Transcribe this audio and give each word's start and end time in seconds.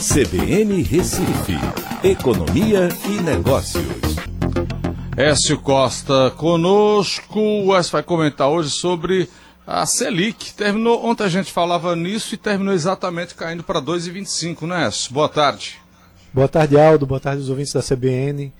CBN 0.00 0.80
Recife, 0.80 1.52
Economia 2.02 2.88
e 3.04 3.20
Negócios. 3.20 3.84
Écio 5.14 5.60
Costa 5.60 6.30
conosco, 6.30 7.38
o 7.38 7.76
Écio 7.76 7.92
vai 7.92 8.02
comentar 8.02 8.48
hoje 8.48 8.70
sobre 8.70 9.28
a 9.66 9.84
Selic. 9.84 10.54
Terminou, 10.54 11.04
ontem 11.04 11.24
a 11.24 11.28
gente 11.28 11.52
falava 11.52 11.94
nisso 11.94 12.34
e 12.34 12.38
terminou 12.38 12.72
exatamente 12.72 13.34
caindo 13.34 13.62
para 13.62 13.82
2,25, 13.82 14.66
né 14.66 14.86
Écio? 14.86 15.12
Boa 15.12 15.28
tarde. 15.28 15.78
Boa 16.32 16.48
tarde, 16.48 16.80
Aldo, 16.80 17.04
boa 17.04 17.20
tarde 17.20 17.42
aos 17.42 17.50
ouvintes 17.50 17.74
da 17.74 17.82
CBN. 17.82 18.50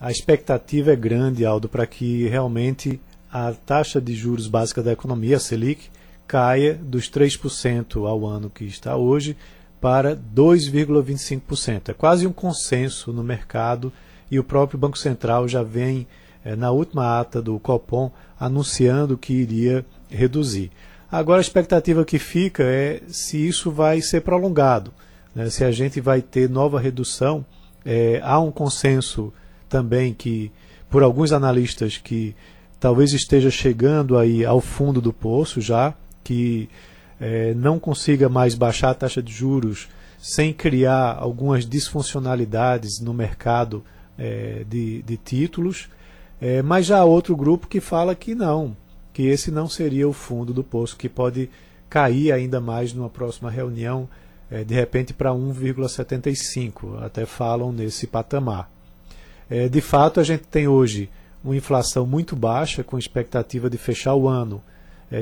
A 0.00 0.10
expectativa 0.10 0.92
é 0.92 0.96
grande, 0.96 1.46
Aldo, 1.46 1.68
para 1.68 1.86
que 1.86 2.26
realmente 2.26 3.00
a 3.32 3.52
taxa 3.52 4.00
de 4.00 4.12
juros 4.12 4.48
básica 4.48 4.82
da 4.82 4.90
economia, 4.90 5.36
a 5.36 5.40
Selic, 5.40 5.88
caia 6.26 6.74
dos 6.74 7.10
3% 7.10 8.06
ao 8.06 8.26
ano 8.26 8.50
que 8.50 8.64
está 8.64 8.96
hoje 8.96 9.36
para 9.80 10.16
2,25%. 10.16 11.90
É 11.90 11.92
quase 11.92 12.26
um 12.26 12.32
consenso 12.32 13.12
no 13.12 13.22
mercado 13.22 13.92
e 14.30 14.38
o 14.38 14.44
próprio 14.44 14.78
Banco 14.78 14.98
Central 14.98 15.46
já 15.46 15.62
vem, 15.62 16.06
é, 16.44 16.56
na 16.56 16.70
última 16.70 17.20
ata 17.20 17.40
do 17.42 17.58
Copom, 17.58 18.10
anunciando 18.38 19.18
que 19.18 19.32
iria 19.32 19.84
reduzir. 20.08 20.70
Agora 21.10 21.38
a 21.38 21.42
expectativa 21.42 22.04
que 22.04 22.18
fica 22.18 22.64
é 22.64 23.02
se 23.08 23.36
isso 23.46 23.70
vai 23.70 24.00
ser 24.00 24.22
prolongado, 24.22 24.92
né? 25.34 25.48
se 25.50 25.62
a 25.64 25.70
gente 25.70 26.00
vai 26.00 26.20
ter 26.20 26.48
nova 26.48 26.80
redução. 26.80 27.44
É, 27.84 28.20
há 28.24 28.40
um 28.40 28.50
consenso 28.50 29.32
também 29.68 30.14
que, 30.14 30.50
por 30.88 31.02
alguns 31.02 31.30
analistas, 31.30 31.98
que 31.98 32.34
talvez 32.80 33.12
esteja 33.12 33.50
chegando 33.50 34.16
aí 34.16 34.44
ao 34.44 34.60
fundo 34.60 35.00
do 35.00 35.12
poço 35.12 35.60
já, 35.60 35.94
que 36.24 36.68
é, 37.20 37.54
não 37.54 37.78
consiga 37.78 38.28
mais 38.28 38.54
baixar 38.54 38.90
a 38.90 38.94
taxa 38.94 39.22
de 39.22 39.32
juros 39.32 39.88
sem 40.18 40.52
criar 40.52 41.16
algumas 41.18 41.66
disfuncionalidades 41.66 42.98
no 42.98 43.12
mercado 43.12 43.84
é, 44.18 44.64
de, 44.66 45.02
de, 45.02 45.16
títulos, 45.18 45.88
é, 46.40 46.62
mas 46.62 46.86
já 46.86 46.98
há 46.98 47.04
outro 47.04 47.36
grupo 47.36 47.66
que 47.66 47.78
fala 47.80 48.14
que 48.14 48.34
não, 48.34 48.74
que 49.12 49.24
esse 49.24 49.50
não 49.50 49.68
seria 49.68 50.08
o 50.08 50.12
fundo 50.12 50.52
do 50.52 50.64
poço, 50.64 50.96
que 50.96 51.08
pode 51.08 51.50
cair 51.90 52.32
ainda 52.32 52.60
mais 52.60 52.92
numa 52.92 53.10
próxima 53.10 53.50
reunião, 53.50 54.08
é, 54.50 54.64
de 54.64 54.74
repente 54.74 55.12
para 55.12 55.30
1,75, 55.30 57.02
até 57.02 57.26
falam 57.26 57.70
nesse 57.70 58.06
patamar. 58.06 58.70
É, 59.50 59.68
de 59.68 59.80
fato, 59.80 60.20
a 60.20 60.24
gente 60.24 60.44
tem 60.44 60.66
hoje 60.66 61.10
uma 61.44 61.54
inflação 61.54 62.06
muito 62.06 62.34
baixa, 62.34 62.82
com 62.82 62.98
expectativa 62.98 63.68
de 63.68 63.76
fechar 63.76 64.14
o 64.14 64.26
ano 64.26 64.62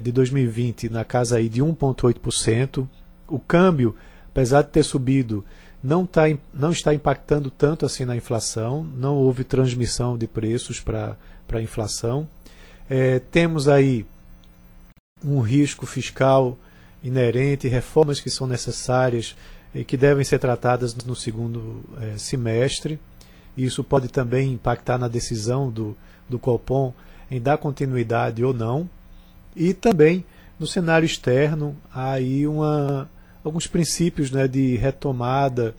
de 0.00 0.12
2020 0.12 0.88
na 0.88 1.04
casa 1.04 1.36
aí 1.36 1.48
de 1.48 1.62
1,8%. 1.62 2.86
O 3.28 3.38
câmbio, 3.38 3.94
apesar 4.28 4.62
de 4.62 4.68
ter 4.68 4.82
subido, 4.82 5.44
não, 5.82 6.06
tá, 6.06 6.22
não 6.54 6.70
está 6.70 6.94
impactando 6.94 7.50
tanto 7.50 7.84
assim 7.84 8.04
na 8.04 8.14
inflação, 8.14 8.84
não 8.96 9.16
houve 9.16 9.42
transmissão 9.42 10.16
de 10.16 10.26
preços 10.26 10.80
para 10.80 11.16
a 11.52 11.60
inflação. 11.60 12.28
É, 12.88 13.18
temos 13.18 13.68
aí 13.68 14.06
um 15.24 15.40
risco 15.40 15.86
fiscal 15.86 16.56
inerente, 17.02 17.68
reformas 17.68 18.20
que 18.20 18.30
são 18.30 18.46
necessárias 18.46 19.36
e 19.74 19.84
que 19.84 19.96
devem 19.96 20.24
ser 20.24 20.38
tratadas 20.38 20.94
no 20.94 21.16
segundo 21.16 21.82
é, 22.00 22.18
semestre. 22.18 22.98
Isso 23.56 23.82
pode 23.82 24.08
também 24.08 24.52
impactar 24.52 24.98
na 24.98 25.08
decisão 25.08 25.70
do, 25.70 25.96
do 26.28 26.38
Copom 26.38 26.92
em 27.30 27.40
dar 27.40 27.58
continuidade 27.58 28.44
ou 28.44 28.54
não. 28.54 28.88
E 29.54 29.74
também 29.74 30.24
no 30.58 30.66
cenário 30.66 31.06
externo 31.06 31.76
há 31.92 32.12
aí 32.12 32.46
uma, 32.46 33.10
alguns 33.44 33.66
princípios 33.66 34.30
né, 34.30 34.46
de 34.46 34.76
retomada 34.76 35.74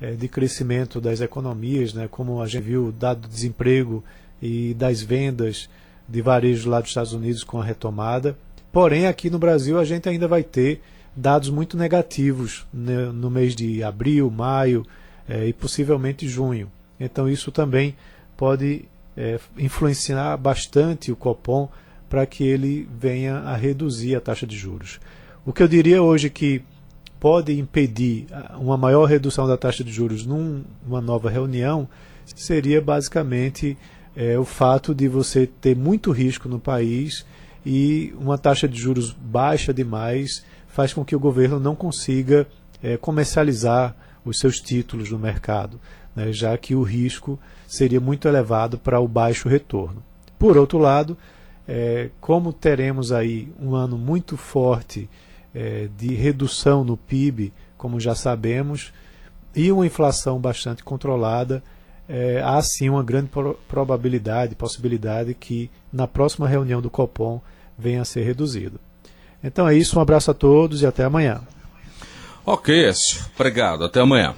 é, 0.00 0.12
de 0.12 0.28
crescimento 0.28 1.00
das 1.00 1.20
economias, 1.20 1.92
né, 1.92 2.08
como 2.10 2.40
a 2.40 2.46
gente 2.46 2.62
viu, 2.62 2.92
dado 2.92 3.22
do 3.22 3.28
desemprego 3.28 4.04
e 4.40 4.74
das 4.74 5.02
vendas 5.02 5.68
de 6.08 6.22
varejo 6.22 6.70
lá 6.70 6.80
dos 6.80 6.90
Estados 6.90 7.12
Unidos 7.12 7.44
com 7.44 7.60
a 7.60 7.64
retomada. 7.64 8.36
Porém, 8.72 9.06
aqui 9.06 9.28
no 9.28 9.38
Brasil 9.38 9.78
a 9.78 9.84
gente 9.84 10.08
ainda 10.08 10.28
vai 10.28 10.42
ter 10.42 10.80
dados 11.14 11.50
muito 11.50 11.76
negativos 11.76 12.64
né, 12.72 13.06
no 13.06 13.28
mês 13.28 13.56
de 13.56 13.82
abril, 13.82 14.30
maio 14.30 14.86
é, 15.28 15.46
e 15.46 15.52
possivelmente 15.52 16.28
junho. 16.28 16.70
Então 16.98 17.28
isso 17.28 17.50
também 17.50 17.96
pode 18.36 18.84
é, 19.16 19.38
influenciar 19.56 20.36
bastante 20.36 21.10
o 21.10 21.16
Copom 21.16 21.68
para 22.08 22.26
que 22.26 22.44
ele 22.44 22.88
venha 22.98 23.38
a 23.38 23.56
reduzir 23.56 24.14
a 24.14 24.20
taxa 24.20 24.46
de 24.46 24.56
juros. 24.56 25.00
O 25.44 25.52
que 25.52 25.62
eu 25.62 25.68
diria 25.68 26.02
hoje 26.02 26.30
que 26.30 26.62
pode 27.20 27.58
impedir 27.58 28.26
uma 28.58 28.76
maior 28.76 29.04
redução 29.04 29.46
da 29.46 29.56
taxa 29.56 29.82
de 29.82 29.90
juros 29.90 30.24
numa 30.24 31.00
nova 31.00 31.28
reunião 31.28 31.88
seria 32.24 32.80
basicamente 32.80 33.76
é, 34.14 34.38
o 34.38 34.44
fato 34.44 34.94
de 34.94 35.08
você 35.08 35.46
ter 35.46 35.76
muito 35.76 36.10
risco 36.10 36.48
no 36.48 36.58
país 36.58 37.24
e 37.64 38.14
uma 38.18 38.38
taxa 38.38 38.68
de 38.68 38.78
juros 38.78 39.12
baixa 39.12 39.72
demais 39.72 40.44
faz 40.68 40.92
com 40.92 41.04
que 41.04 41.16
o 41.16 41.20
governo 41.20 41.58
não 41.58 41.74
consiga 41.74 42.46
é, 42.82 42.96
comercializar 42.96 43.94
os 44.24 44.38
seus 44.38 44.60
títulos 44.60 45.10
no 45.10 45.18
mercado, 45.18 45.80
né, 46.14 46.32
já 46.32 46.56
que 46.56 46.74
o 46.74 46.82
risco 46.82 47.38
seria 47.66 48.00
muito 48.00 48.28
elevado 48.28 48.78
para 48.78 49.00
o 49.00 49.08
baixo 49.08 49.48
retorno. 49.48 50.02
Por 50.38 50.56
outro 50.56 50.78
lado, 50.78 51.16
é, 51.68 52.08
como 52.18 52.52
teremos 52.52 53.12
aí 53.12 53.52
um 53.60 53.74
ano 53.74 53.98
muito 53.98 54.38
forte 54.38 55.08
é, 55.54 55.88
de 55.98 56.14
redução 56.14 56.82
no 56.82 56.96
PIB, 56.96 57.52
como 57.76 58.00
já 58.00 58.14
sabemos, 58.14 58.92
e 59.54 59.70
uma 59.70 59.86
inflação 59.86 60.38
bastante 60.40 60.82
controlada, 60.82 61.62
é, 62.08 62.40
há 62.42 62.60
sim 62.62 62.88
uma 62.88 63.04
grande 63.04 63.30
probabilidade, 63.68 64.54
possibilidade 64.54 65.34
que 65.34 65.70
na 65.92 66.08
próxima 66.08 66.48
reunião 66.48 66.80
do 66.80 66.88
Copom 66.88 67.40
venha 67.78 68.00
a 68.00 68.04
ser 68.04 68.22
reduzido. 68.22 68.80
Então 69.44 69.68
é 69.68 69.76
isso, 69.76 69.98
um 69.98 70.02
abraço 70.02 70.30
a 70.30 70.34
todos 70.34 70.80
e 70.80 70.86
até 70.86 71.04
amanhã. 71.04 71.42
Ok, 72.46 72.74
Écio. 72.74 73.20
Obrigado. 73.36 73.84
Até 73.84 74.00
amanhã. 74.00 74.34